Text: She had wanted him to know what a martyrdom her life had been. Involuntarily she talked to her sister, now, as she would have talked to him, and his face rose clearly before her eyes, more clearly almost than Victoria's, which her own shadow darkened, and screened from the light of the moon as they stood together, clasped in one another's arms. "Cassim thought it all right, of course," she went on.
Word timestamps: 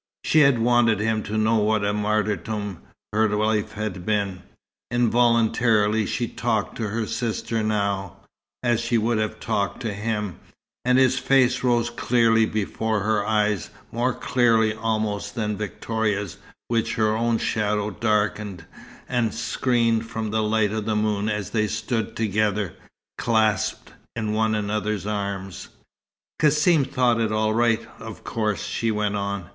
She 0.25 0.39
had 0.39 0.57
wanted 0.57 0.99
him 0.99 1.21
to 1.25 1.37
know 1.37 1.57
what 1.57 1.85
a 1.85 1.93
martyrdom 1.93 2.79
her 3.13 3.29
life 3.29 3.73
had 3.73 4.03
been. 4.03 4.41
Involuntarily 4.89 6.07
she 6.07 6.27
talked 6.27 6.75
to 6.77 6.87
her 6.89 7.05
sister, 7.05 7.61
now, 7.61 8.15
as 8.63 8.79
she 8.81 8.97
would 8.97 9.19
have 9.19 9.39
talked 9.39 9.79
to 9.81 9.93
him, 9.93 10.39
and 10.83 10.97
his 10.97 11.19
face 11.19 11.63
rose 11.63 11.91
clearly 11.91 12.47
before 12.47 13.01
her 13.01 13.23
eyes, 13.23 13.69
more 13.91 14.11
clearly 14.11 14.73
almost 14.73 15.35
than 15.35 15.55
Victoria's, 15.55 16.37
which 16.67 16.95
her 16.95 17.15
own 17.15 17.37
shadow 17.37 17.91
darkened, 17.91 18.65
and 19.07 19.35
screened 19.35 20.07
from 20.09 20.31
the 20.31 20.41
light 20.41 20.71
of 20.71 20.85
the 20.85 20.95
moon 20.95 21.29
as 21.29 21.51
they 21.51 21.67
stood 21.67 22.15
together, 22.15 22.73
clasped 23.19 23.93
in 24.15 24.33
one 24.33 24.55
another's 24.55 25.05
arms. 25.05 25.67
"Cassim 26.39 26.85
thought 26.85 27.21
it 27.21 27.31
all 27.31 27.53
right, 27.53 27.87
of 27.99 28.23
course," 28.23 28.63
she 28.63 28.89
went 28.89 29.15
on. 29.15 29.45